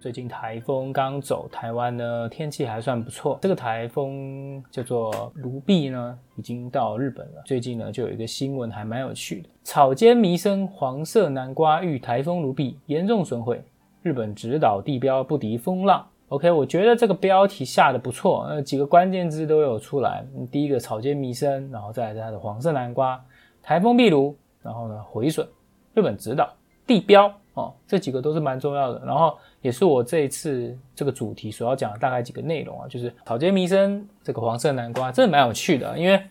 [0.00, 3.36] 最近台风刚走，台湾呢天气还算不错。
[3.42, 7.42] 这个台风叫做卢碧呢，已经到日本了。
[7.44, 13.60] 最近呢就有一个新闻还蛮有趣的：草间弥生黄色南瓜遇台风卢碧严重损毁，
[14.02, 16.06] 日本直岛地标不敌风浪。
[16.28, 20.24] OK，我觉得这个标题下的不错，呃，几个关键字都有出来。
[20.52, 23.20] 第一个草间弥生，然后再来它的黄色南瓜，
[23.60, 25.44] 台风壁炉，然后呢毁损，
[25.92, 26.48] 日本直岛
[26.86, 27.34] 地标。
[27.58, 36.22] 哦，这几个都是蛮重要的，然后也是我这一次这个主题所要讲的大概几个内容啊，就是草间弥生这个黄色南瓜，真的蛮有趣的，因为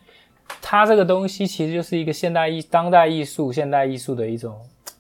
[0.62, 4.56] 它这个东西其实就是一个现代艺、当代艺术、现代艺术的一种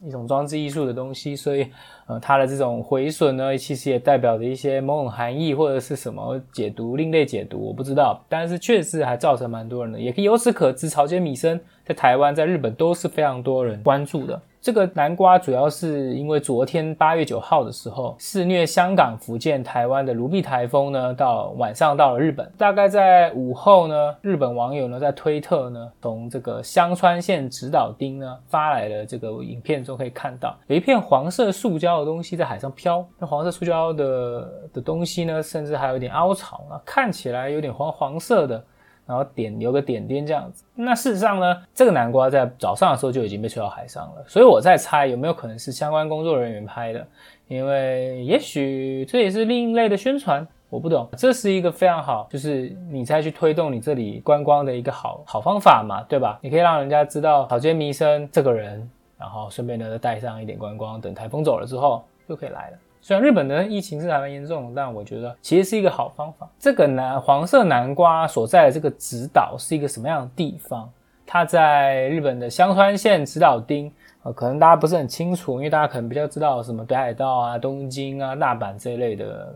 [0.06, 1.66] 一种装置艺术的东西，所以
[2.06, 14.40] 呃，它的这种毁损呢，其实也代表着一些某种含义或者是什么解读、另类解读，我不知道，但是确实还造成蛮多人的，也可以由此可知，草间弥生在台湾、在日本都是非常多人关注的。
[14.68, 22.52] 这个南瓜主要是因为昨天八月九号的时候，肆虐香港、福建、台湾的卢碧台风呢，到晚上到了日本。
[22.58, 33.08] 大概在午后呢，日本网友呢在推特呢，从这个香川县直岛町呢发来的这个影片中可以看到，有一片黄色塑胶的东西在海上飘。
[33.18, 38.62] 那黄色塑胶的的东西呢，甚至还有点凹槽啊，看起来有点黄黄色的。
[39.08, 47.08] 然后点有个点点这样子，那事实上呢，这个南瓜在早上的时候就已经被吹到海上了，所以我在猜有没有可能是相关工作人员拍的，
[47.48, 56.38] 因为也许这也是另一类的宣传，我不懂，这是一个非常好，就是你再去推动你这里观光的一个好好方法嘛，对吧？
[56.42, 62.78] 你可以让人家知道草间弥生这个人，然后顺便呢带上一点观光，等台风走了之后就可以来了。
[63.08, 66.46] 虽然日本的疫情是还蛮严重，但我觉得其实是一个好方法。
[66.60, 70.92] 这个南黄色南瓜所在的这个直岛是一个什么样的地方？
[71.26, 73.90] 它在日本的香川县直岛町，
[74.24, 79.56] 呃，可能大家不是很清楚，因为大家可能比较知道什么北海道啊、东京啊、大阪这一类的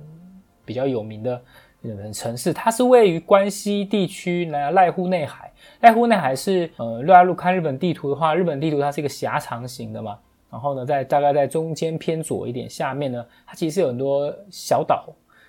[0.63, 1.35] 比较有名的
[1.81, 2.53] 日本城市。
[2.53, 10.17] 它是位于关西地区呢濑户内海，濑户内海是呃，大家看日本地图的话，日本地图它是一个狭长型的嘛。
[10.51, 15.07] 然后呢，在大概在中间偏左一点下面呢，它其实有很多小岛，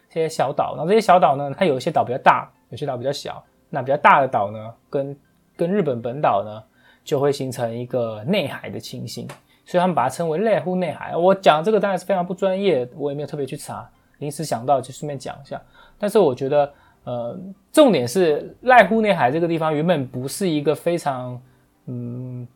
[0.09, 0.75] 这些小岛。
[0.77, 3.45] 然后这些小岛呢，它有一些岛比较大，有些岛比较小。
[3.69, 5.17] 那比较大的岛呢，跟
[5.57, 6.63] 跟日本本岛呢，
[7.03, 9.27] 就会形成一个内海的情形，
[9.65, 11.17] 所以他们把它称为濑户内海。
[11.17, 15.61] 我讲这个当然是非常不专业，我也没有特别去查，临时想到就顺便讲一下。
[15.99, 16.73] 但是我觉得，
[17.05, 17.37] 呃，
[17.73, 21.41] 重点是濑户内海这个地方原本不是一个非常，
[21.87, 22.47] 嗯。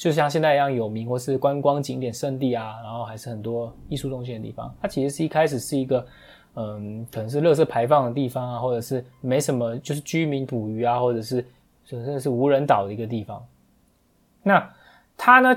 [0.00, 4.74] 就像现在一样有名或是观光景点圣地啊，然后还是很多艺术中心的地方。
[4.80, 6.06] 它其实是一开始是一个，
[6.54, 11.44] 嗯，可能是垃圾排放的地方啊，或者是没什么，就是居民捕鱼啊，或者是
[11.84, 13.46] 真的是无人岛的一个地方。
[14.42, 14.74] 那
[15.18, 15.54] 它呢，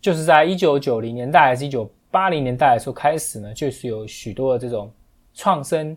[0.00, 4.88] 就是在一九九零年代还是一九八零年代的时候开始呢，就是有许多的这种
[5.34, 5.96] 创生，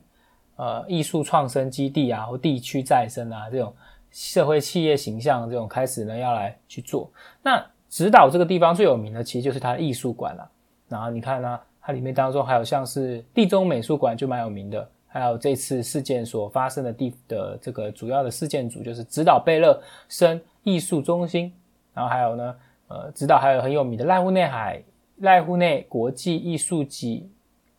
[0.56, 3.72] 呃，艺术创生基地啊，或地区再生啊这种。
[4.12, 7.10] 社会企业形象这种开始呢，要来去做。
[7.42, 10.50] 那指导这个地方最有名的，其实就是它的艺术馆了。
[10.88, 21.52] 然后你看呢，它里面当中还有像是地中美术馆就蛮有名的，还有这次事件所发生的地的这个主要的事件组就是指导贝勒生艺术中心。
[21.94, 22.56] 然后还有呢，
[22.88, 24.82] 呃，指导还有很有名的濑户内海
[25.22, 27.30] 濑户内国际艺术季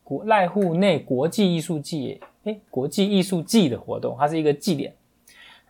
[0.04, 4.94] 国濑户内国际艺术季，诶，国际艺术季的活动，它是一个祭典。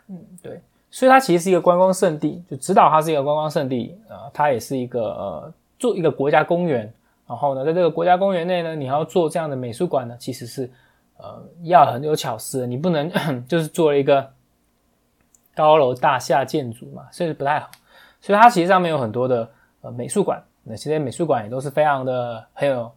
[0.09, 6.93] 嗯，对，所以它其实是一个观光胜地，就指导它是一个观光胜地，呃，它也是一个呃，做一个国家公园。
[7.27, 10.69] 然后呢，在这个国家公园内呢，你要做这样的美术馆呢，其实是
[11.17, 13.11] 呃要很有巧思，你不能
[13.49, 14.29] 就是做了一个
[15.55, 17.71] 高楼大厦建筑嘛，所以不太好。
[18.21, 19.49] 所以它其实上面有很多的
[19.81, 22.93] 呃美术馆，那这些美术馆也都是非常的很有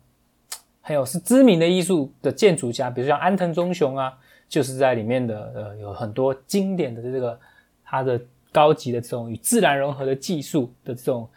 [0.81, 4.17] 很有是知名的艺术的建筑家，比如像安藤忠雄啊。
[4.47, 7.37] 就是在里面的呃有很多经典的这个
[7.83, 8.19] 它的
[8.51, 11.27] 高级的这种与自然融合的技术的这种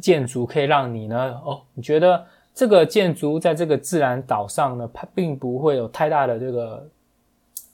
[0.00, 2.24] 建筑，可以让你呢哦，你觉得
[2.54, 6.88] 这个建筑在这个自然岛上呢，它并不会有太大的这个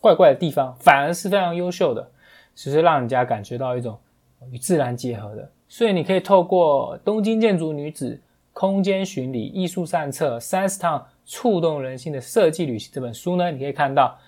[0.01, 2.07] 怪怪的地方，反而是非常优秀的，
[2.55, 3.99] 只是让人家感觉到一种
[4.51, 5.51] 与自然结合的。
[5.69, 8.21] 所以你可以透过《东京建筑女子
[8.53, 14.19] 空间巡礼艺术散策三十趟触动人心的设计旅行》这本书呢，你可以看到。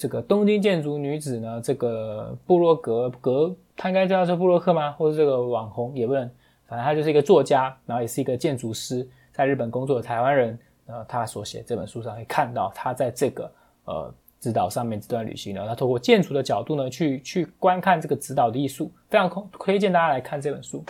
[0.00, 4.92] 这个东京建筑女子呢，这个布洛格格，她应该叫做布洛克吗？
[4.92, 6.22] 或者这个网红也不能，
[6.66, 10.58] 反正他就是一个作家，然后也是一个建筑师，在日本工作的台湾人。
[10.86, 13.52] 呃，他所写这本书上可以看到，他在这个
[13.84, 20.82] 呃指导上面这段旅行呢，他透过建筑的角度呢，去去观看这个指导的艺术，非常推荐大家来看这本书。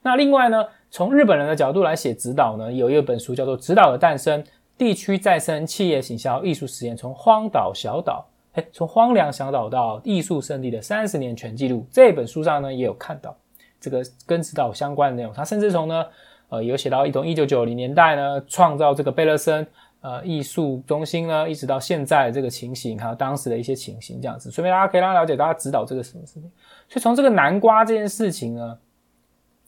[0.00, 4.42] 那另外呢，从日本人的角度来写指导呢，有一本书叫做《指导的诞生》。
[4.76, 11.86] 地区再生企业行销艺术实验，从荒岛小岛，哎，从荒凉小岛到艺术圣地的三十年全记录。
[11.90, 13.36] 这本书上呢也有看到
[13.80, 15.32] 这个跟指导相关的内容。
[15.32, 16.04] 他甚至从呢，
[16.48, 19.66] 呃，有写到一从一九九零年代呢创造这个贝勒森。
[20.00, 26.42] 呃，艺术中心呢，一直到现在这个情形，还有当时的一些情形，这样子，顺便大家可以让了解，大家指导这个什么事情。
[26.90, 28.78] 所以从这个南瓜这件事情呢，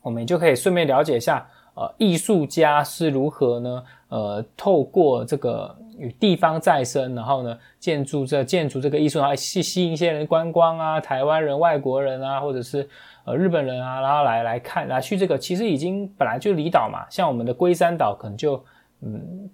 [0.02, 3.84] 我们就可以顺便了解一下，呃，艺术家是如何呢？
[4.08, 12.88] 呃，透过这个与地方再生，然后呢，建筑这建筑这个艺术，然后吸吸引一些人观光啊，台湾人、外国人啊，或者是
[13.24, 18.60] 呃日本人啊，然后来来看来去这个，其实已经本来就离岛嘛，像我们的龟山岛，可能就
[19.02, 19.48] 嗯。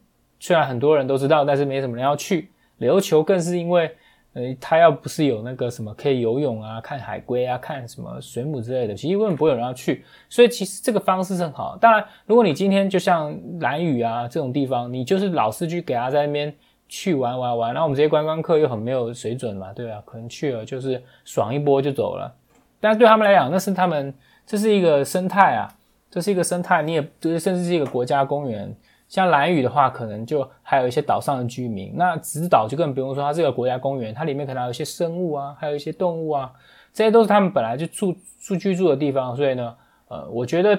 [0.45, 2.51] 虽然很多人都知道，但是没什么人要去。
[2.81, 3.89] 琉球更是因为，
[4.35, 10.05] 呃，他要不是有那个什么可以游泳啊、看海龟啊、看什么水母之类的，其实根本不会有人要去。
[10.31, 11.77] 所以其实这个方式是很好。
[11.79, 16.55] 当然，如果你今天就像蓝屿啊这种地方，你就是老是去给他在那边
[16.89, 20.03] 去玩玩玩，然后我们这些观光客又很没有水准嘛，对吧？
[20.07, 22.35] 可能去了就是爽一波就走了。
[22.81, 24.15] 但是对他们来讲，那是他们
[24.47, 25.69] 这是一个生态啊，
[26.11, 28.75] 这是一个生态，你也就是甚至是一个国家公园。
[29.13, 31.93] 像蓝屿的话，可能就还有一些岛上的居民。
[31.97, 36.51] 那直岛就更不用说，它是个国家公园，它里面可能有一些生物啊，还有一些动物啊，
[36.95, 39.37] 这些都是他们本来就住住居住的地方。
[39.37, 39.77] 所以呢，
[40.09, 40.79] 呃，我觉得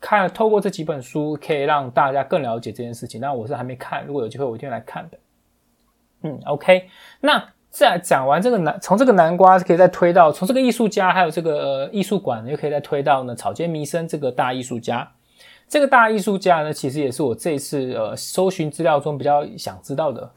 [0.00, 3.20] 看透过这几本书，可以让大家更了解这件事情。
[3.20, 5.18] 那我是还没看，如果有机会，我一定来看的。
[6.22, 6.86] 嗯，OK。
[7.18, 15.10] 那在讲完这个南，从这个南瓜可以再推到，从这个艺术家还有这个呃艺术馆，又可以再推到呢草间弥生这个大艺术家。
[15.72, 20.30] 这个大艺术家呢，其实也是我这次呃搜寻资料中比较想知道的，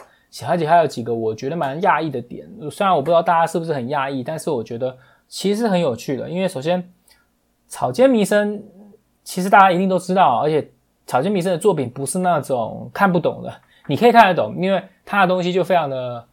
[0.48, 2.48] 而且还有几个我觉得蛮讶异的点。
[2.72, 4.98] 虽然我不知道大家是不是很讶异，但是我觉得
[5.28, 6.30] 其实很有趣的。
[6.30, 6.90] 因为首先，
[7.68, 8.64] 草间弥生
[9.26, 10.72] 其实大家一定都知道，而且
[11.06, 13.54] 草间弥生的作品不是那种看不懂的，
[13.88, 16.26] 你可以看得懂，因为他的东西就非常的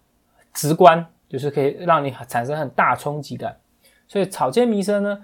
[0.55, 3.57] 直观，就是可以让你产生很大冲击感。
[4.07, 5.19] 所以草间弥生呢。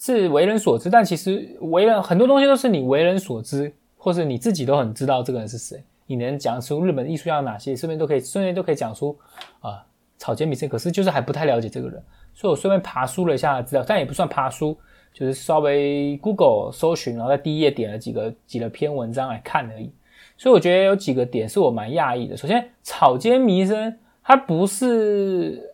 [0.00, 5.84] 是为人所知，但其实为人很多东西都是你为人所知，或是你自己都很知道这个人是谁。
[6.06, 9.14] 你能讲出日本艺术家哪些，顺便都可以顺便都可以讲出
[9.60, 9.84] 啊
[10.16, 10.66] 草间弥生。
[10.66, 12.02] 可是就是还不太了解这个人，
[12.32, 14.74] 所以我顺便爬书了一下资料，但也不算爬书，
[15.12, 19.92] 就是稍微 Google 搜寻，然后在第一页点了几个几了篇文章来看而已。
[20.38, 22.34] 所以我觉得有几个点是我蛮讶异的。
[22.34, 25.69] 首先，草间弥生他不是。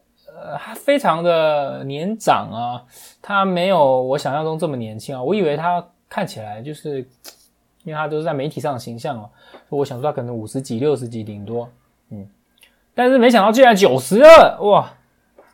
[0.46, 2.84] 呃，他非常的年长啊，
[3.20, 5.20] 他没有我想象中这么年轻啊。
[5.20, 6.98] 我以为他看起来就是，
[7.82, 9.28] 因为他都是在媒体上的形象哦，
[9.70, 11.68] 我想说他可能五十几、六十几顶多，
[12.10, 12.24] 嗯，
[12.94, 14.88] 但是没想到竟然九十二哇，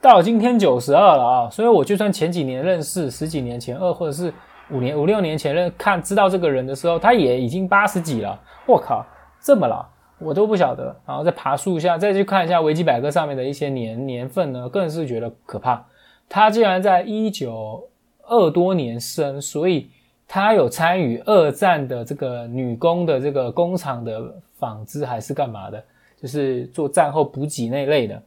[0.03, 1.51] 到今天九十二了啊！
[1.51, 4.31] 所以我就算前几年认识，十几年前二或者是
[4.71, 8.39] 五年、五六年前认看知道这个人的时候，他也已经八十几了。
[8.67, 9.07] 我靠，
[9.41, 9.87] 这么老！
[10.25, 15.85] 我都不晓得，然后再爬树下，再去看一下维基百科上面的一些年年份呢，更是觉得可怕。
[16.29, 17.89] 他竟然在一九
[18.23, 19.91] 二多年生，所以
[20.27, 25.83] 他有参与二战的这个女工的这个工厂的纺织还是干嘛的，
[26.21, 28.23] 就是做战后补给那类的，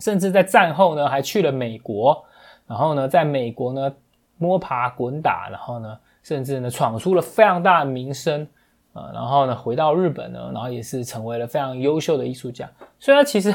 [0.00, 2.22] 甚至在战后呢还去了美国，
[2.66, 3.94] 然后呢在美国呢
[4.36, 8.46] 摸爬滚打，然后呢甚至呢闯出了非常大的名声。
[8.94, 12.70] 啊，然后呢，回到日本呢，然后也是成为了非常优秀的艺术家。
[12.98, 13.54] 虽然其实，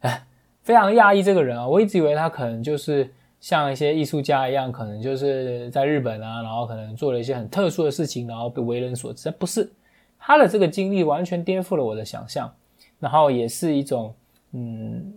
[0.00, 0.22] 哎，
[0.62, 1.66] 非常讶异这个人啊。
[1.66, 9.30] 我一直以为他可能就是像一些艺术家一样，可能就是在日本啊，然后可能做了一些很特殊的事情，然后被为人所知。
[9.30, 9.70] 不是，
[10.18, 12.52] 他的这个经历完全颠覆了我的想象。
[12.98, 14.14] 然后也是一种，
[14.52, 15.12] 嗯，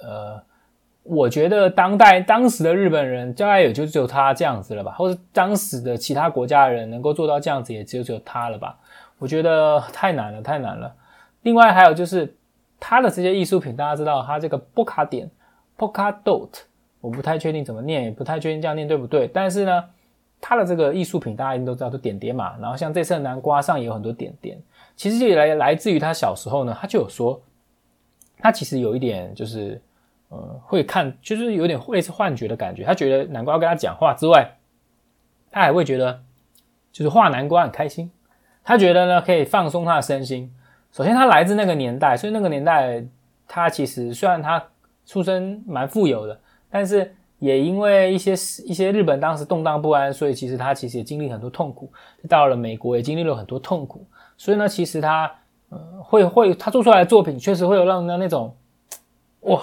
[0.00, 0.40] 呃，
[1.02, 8.78] 我觉得当代当时的日本人，大概也就只有他这样子了吧，或者当时的其他国家的人能够做到这样子，也只有只有他了吧。
[9.18, 10.94] 我觉得太难了，太难了。
[11.42, 12.36] 另外还有就是
[12.78, 15.30] 他的这些艺术品，大家知道他这个波卡点
[15.78, 16.50] （poka Dot），
[17.00, 19.26] 我不太确定怎么念，也不太确定这样念对不对。
[19.28, 19.84] 但是呢，
[20.40, 22.56] 他的这个艺术品大家一定都知道，都点点嘛。
[22.60, 24.60] 然后像这次的南瓜上也有很多点点，
[24.96, 27.40] 其实也来来自于他小时候呢，他就有说，
[28.38, 29.80] 他其实有一点就是
[30.28, 32.84] 呃会看，就是有点类似幻觉的感觉。
[32.84, 34.56] 他觉得南瓜跟他讲话之外，
[35.50, 36.20] 他还会觉得
[36.92, 38.10] 就是画南瓜很开心。
[38.66, 40.52] 他觉得呢，可以放松他的身心。
[40.90, 43.04] 首先，他来自那个年代，所以那个年代
[43.46, 44.60] 他其实虽然他
[45.06, 46.36] 出身蛮富有的，
[46.68, 51.92] 但是也因为一些一些日本当时动荡不安，所以其实他其实也经历很多痛苦。
[52.28, 54.04] 到了美国也经历了很多痛苦，
[54.36, 55.32] 所以呢，其实他
[55.68, 58.52] 呃会会他做出来的作品确实会有让人家那种
[59.42, 59.62] 哇，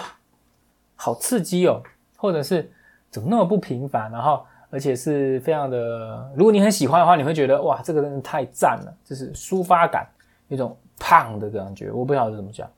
[0.96, 1.82] 好刺激哦，
[2.16, 2.72] 或者是
[3.10, 4.46] 怎么那么不平凡，然后。
[4.74, 10.04] 而且是非常的，如果你很喜欢的话，你会觉得哇，这个真的太赞了，就是抒发感，
[10.48, 12.68] 一种胖的感觉，我不晓得怎么讲，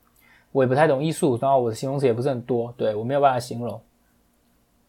[0.51, 3.81] 我也不太懂艺术，然后我的形容词也不是很多，对我没有办法形容。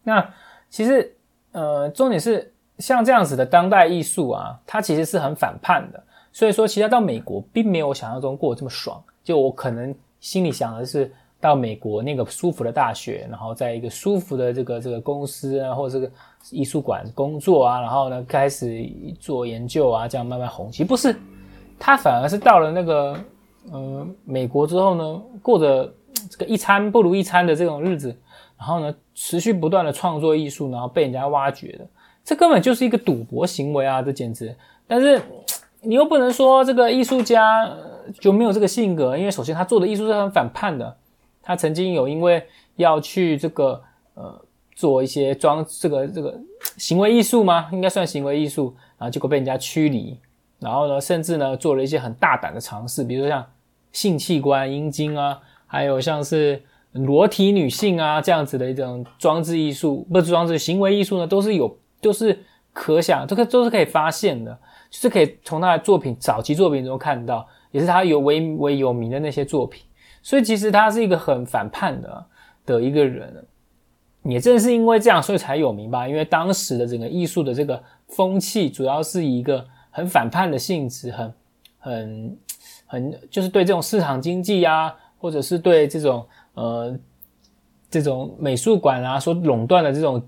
[0.02, 0.28] 那
[0.68, 1.16] 其实，
[1.52, 6.04] 呃，重点是像这样子的当代艺术啊，它其实是很反叛的。
[6.30, 9.02] 所以说，其实到美国并没有想象中过这么爽。
[9.24, 16.12] 就我可能心里想的是，到美国那个舒服的大学，然后在一个舒服的这个这个公司啊，或者这个
[16.50, 18.84] 艺术馆工作啊，然后呢开始
[19.20, 20.70] 做研究啊，这样慢慢红。
[20.70, 21.14] 其实不是，
[21.78, 23.18] 他反而是到了那个
[23.70, 25.92] 呃美国之后呢，过着
[26.30, 28.16] 这个一餐不如一餐的这种日子，
[28.58, 31.86] 然后呢持续不断的创作艺术，然后被人家挖掘的，
[32.24, 34.02] 这根本就是一个赌博行为啊！
[34.02, 34.54] 这简直，
[34.86, 35.20] 但是。
[35.80, 37.72] 你又不能说这个艺术家
[38.18, 40.96] 就没有这个性格，因为首先他做的艺术是很反叛的。
[41.48, 44.38] 他曾经有因为要去这个呃
[44.76, 46.38] 做一些装这个这个
[46.76, 47.70] 行为艺术吗？
[47.72, 50.14] 应该算行为艺术，然后结果被人家驱离。
[50.58, 53.46] 然后呢，甚至呢做了一些很大胆的尝试，比如说像
[53.92, 56.62] 性器官、阴茎啊，还有像是
[56.92, 62.38] 裸体女性啊这样子的一种装置艺术，不是装置行为艺术呢，都是有都是
[62.74, 64.58] 可想这个都是可以发现的。
[64.90, 69.82] 就是可以从他的作品早期作品中看到，也是他有为为有名的那些作品，
[70.28, 72.26] 所以其实他是一个很反叛的
[72.66, 73.46] 的一个人，
[74.24, 76.06] 也正是因为这样，所以才有名吧。
[76.06, 81.34] 因为当时的整个艺术的这个风气，主要是一个很反叛的性质，很
[81.78, 82.38] 很
[82.84, 86.94] 很就是对这种市场经济啊，或者是对这种呃
[87.88, 90.22] 这种美术馆啊所垄断的这种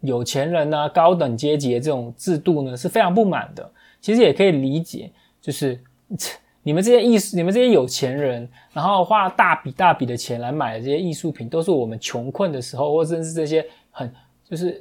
[0.00, 3.70] 有钱人啊高等阶级的这种制度呢，是非常不满的。
[4.00, 5.80] 其实也可以理解，就是
[6.66, 14.12] 你们这些艺术，你们这些有钱人，然后花大笔大笔的钱来买这些艺术品，都是我们穷困的时候，或者是这些很
[14.44, 14.76] 就是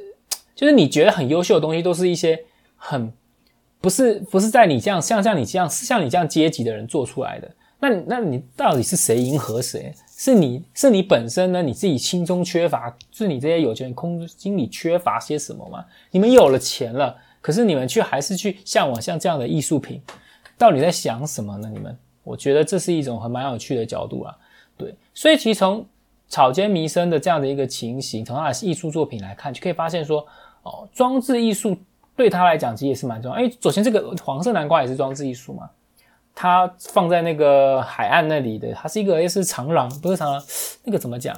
[0.56, 2.44] 就是你觉得很优秀的东西，都是一些
[2.76, 3.14] 很
[3.80, 7.52] 不是不是在你这样像像你这样像你这样阶级的人做出来的。
[7.80, 9.94] 那那你到底是谁迎合谁？
[10.18, 11.62] 是你是你本身呢？
[11.62, 15.86] 你自己心中缺乏，是你这些有钱人空心里缺乏些什么吗？
[16.10, 17.16] 你们有了钱了。
[17.42, 20.02] 可是你们却还是去向往像这样的艺术品，
[20.58, 21.70] 到底在想什么呢？
[21.74, 24.36] 你们，我觉得这是一种很蛮有趣的角度啊。
[24.78, 25.86] 对，所以其实从
[26.28, 30.26] 草间弥生的这样的一个情形，从他的艺术作品来看，就可以发现说，
[30.64, 31.78] 哦，装置艺术
[32.16, 33.38] 对他来讲其实也是蛮重要。
[33.38, 35.70] 哎，首先这个黄色南瓜也是装置艺术嘛，
[36.34, 40.44] 它放在那个海岸那里的，它是一个，是长廊，不是长廊，
[40.84, 41.36] 那个怎么讲，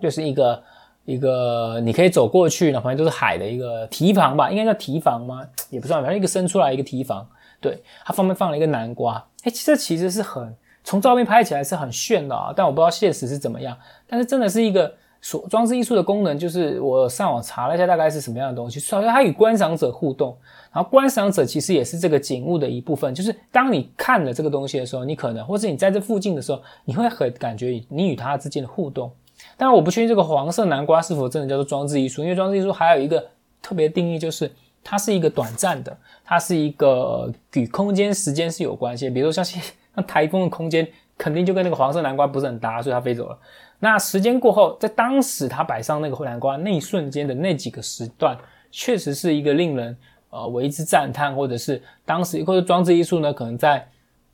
[0.00, 0.62] 就是一个。
[1.06, 5.46] 一个你可以走过去，那旁边都是海的一个堤防吧，应该叫堤防吗？
[5.70, 7.24] 也不算，反正一个伸出来一个堤防。
[7.60, 9.24] 对，它方面放了一个南瓜。
[9.44, 13.76] 哎，这其实是很从照片拍起来是很炫的啊，但我不知道现实是怎么样。
[14.06, 18.78] 但是真的是一个所装置艺术的功能，就是我上网查了一下，大概是什么样的东西。
[18.78, 20.36] 首先，它与观赏者互动，
[20.72, 23.12] 然后观赏者其实也是这个景物的一部分。
[23.14, 29.10] 就是当你看了这个东西的时候，你可能或者你在这附近的时候，你会很感觉你与它之间的互动。
[29.56, 33.26] 但我不确定这个黄色南瓜是否真的叫做装置艺术，因为装置艺术还有一个
[33.60, 34.50] 特别定义，就是
[34.88, 39.10] 它是一个短暂的，它是一个与空间、时间是有关系。
[39.10, 40.86] 比如说像像台风的空间，
[41.18, 43.36] 肯定就跟那个黄色南瓜不是很搭，所以它飞走了。
[43.80, 48.38] 那时间过后，在当时它摆上那个南瓜那一瞬间的那几个时段，
[48.70, 49.96] 确实是一个令人
[50.30, 53.84] 呃为之赞叹，或者是当时或者装置艺术呢，可能在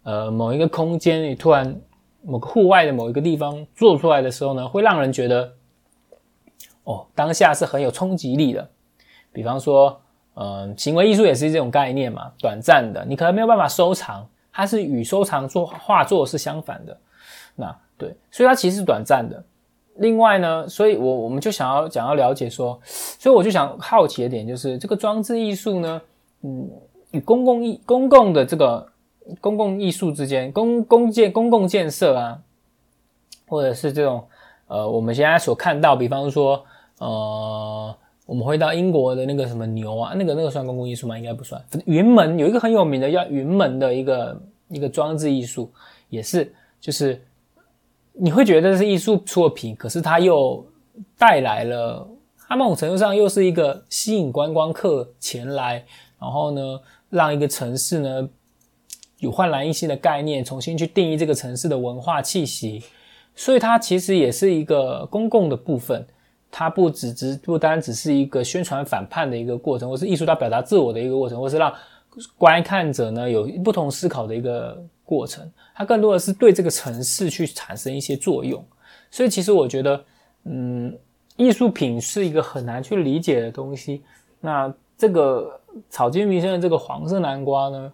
[0.02, 1.80] 呃某一个空间里突然。
[2.24, 5.52] 某个户外的某一个地方做出来的时候呢，会让人觉得，
[6.84, 8.70] 哦，当下是很有冲击力的。
[9.32, 10.00] 比方说，
[10.34, 16.96] 嗯，行为艺术也是这种概念嘛，短暂的，你可能没有办法收藏，它是与收藏做画作是相反的。
[17.54, 19.42] 那对，所以它其实是短暂的。
[19.96, 26.00] 另外呢，所以我我们就想要想要了解说，所以我就想好奇的点就是这个装置艺术呢，
[26.42, 26.70] 嗯，
[27.10, 28.88] 与公共艺公共的这个。
[29.40, 32.40] 公共艺术之间，公公建公共建设啊，
[33.46, 34.26] 或者是这种
[34.66, 36.64] 呃，我们现在所看到，比方说
[36.98, 41.18] 呃，我们回到英国的那个什么牛啊，那个那个算公共艺术吗？
[41.18, 41.62] 应该不算。
[41.86, 45.70] 云门有一个很有名的叫云门的一个一个装置艺术，
[46.08, 47.20] 也是就是
[48.12, 50.64] 你会觉得是艺术作品，可是它又
[51.18, 52.08] 带来了，
[52.48, 55.84] 它某种程度上又是一个吸引观光客前来，
[56.18, 58.28] 然后呢，让一个城市呢。
[59.18, 62.82] 有焕然一新的概念，重新去定义这个城市的文化气息，
[63.36, 66.04] 所以它其实也是一个公共的部分，
[66.52, 71.72] 它不只只不单只是一个宣传反叛的一个过程，或是艺术家表达自我的一个过程，或是让
[72.36, 78.62] 观看者呢有不同思考的一个过程，它更多的是对这个城市去产生一些作用。
[79.10, 80.04] 所以其实我觉得，
[80.44, 80.94] 嗯，
[81.36, 84.02] 艺术品是一个很难去理解的东西。
[84.38, 87.92] 那这个草间弥生的这个黄色南瓜呢？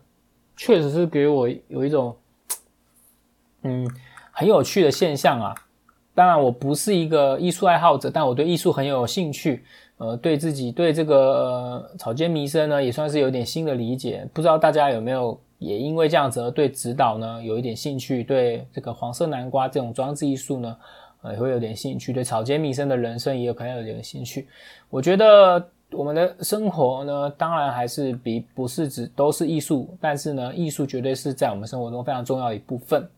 [0.56, 2.16] 确实是给我有一种
[3.62, 3.88] 嗯，
[4.32, 5.54] 很有趣的现象啊。
[6.18, 9.62] 当然，我不是一个艺术爱好者，但我对艺术很有兴趣。
[9.98, 14.28] 呃，对自己对这个草间弥生呢，也算是有点新的理解。
[14.34, 18.24] 不知道大家有没有也因为这样子而对指导呢有一点兴趣？
[18.24, 20.76] 对这个黄色南瓜这种装置艺术呢，
[21.22, 22.12] 呃，也会有点兴趣。
[22.12, 24.48] 对草间弥生的人生也有可能有点兴趣。
[24.90, 33.08] 我觉得我们的生活呢，当然还是比不是指都是艺术，但是呢，艺术绝对是在我们生活中非常重要的一部分。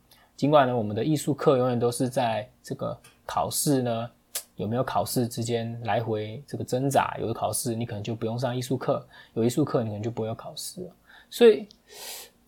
[0.41, 4.11] 尽管呢，我们的艺术课永远都是在这个考试呢。
[4.57, 7.15] 有没有考试之间来回这个挣扎？
[7.21, 10.91] 有的考试你可能就不用上艺术课，有艺术课你可能就不会有考试了。
[11.29, 11.69] 所以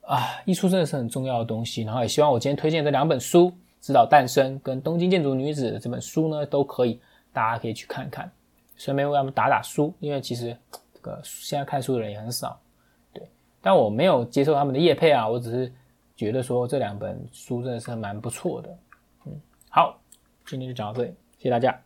[0.06, 1.82] 啊，艺术真的是很重要的东西。
[1.82, 3.50] 然后也希望我今天推荐这两本书
[3.82, 6.98] 《指导诞生》跟《东京建筑女子》这本书呢，都可以
[7.30, 8.32] 大家可以去看看，
[8.78, 9.92] 顺便为他们打打书。
[10.00, 10.56] 因为其实
[10.94, 12.58] 这个现在看书的人也很少，
[13.12, 13.22] 对。
[13.60, 15.72] 但我没有接受他们的业配啊，我只是
[16.22, 18.78] 觉得说这两本书真的是蛮不错的。
[19.26, 20.00] 嗯，好，
[20.46, 21.76] 今天就讲到这里，谢谢大家。